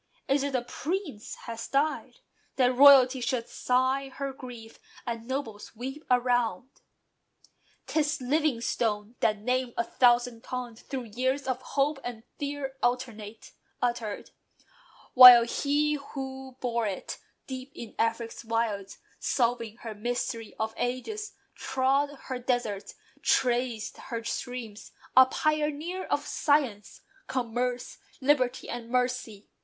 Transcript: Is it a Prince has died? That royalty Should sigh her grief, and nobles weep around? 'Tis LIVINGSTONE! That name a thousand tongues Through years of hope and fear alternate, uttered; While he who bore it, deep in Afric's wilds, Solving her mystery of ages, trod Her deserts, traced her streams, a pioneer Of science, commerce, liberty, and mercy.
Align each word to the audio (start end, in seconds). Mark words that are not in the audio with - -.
Is 0.27 0.41
it 0.41 0.55
a 0.55 0.63
Prince 0.63 1.35
has 1.45 1.67
died? 1.67 2.21
That 2.55 2.73
royalty 2.75 3.21
Should 3.21 3.47
sigh 3.47 4.09
her 4.09 4.33
grief, 4.33 4.79
and 5.05 5.27
nobles 5.27 5.75
weep 5.75 6.03
around? 6.09 6.81
'Tis 7.85 8.17
LIVINGSTONE! 8.19 9.17
That 9.19 9.37
name 9.37 9.75
a 9.77 9.83
thousand 9.83 10.43
tongues 10.43 10.81
Through 10.81 11.03
years 11.03 11.45
of 11.47 11.61
hope 11.61 11.99
and 12.03 12.23
fear 12.39 12.77
alternate, 12.81 13.51
uttered; 13.79 14.31
While 15.13 15.43
he 15.43 15.93
who 16.15 16.57
bore 16.59 16.87
it, 16.87 17.19
deep 17.45 17.71
in 17.75 17.93
Afric's 17.99 18.43
wilds, 18.43 18.97
Solving 19.19 19.77
her 19.81 19.93
mystery 19.93 20.55
of 20.59 20.73
ages, 20.77 21.33
trod 21.53 22.09
Her 22.23 22.39
deserts, 22.39 22.95
traced 23.21 23.97
her 23.97 24.23
streams, 24.23 24.93
a 25.15 25.27
pioneer 25.27 26.05
Of 26.05 26.25
science, 26.25 27.01
commerce, 27.27 27.99
liberty, 28.19 28.67
and 28.67 28.89
mercy. 28.89 29.47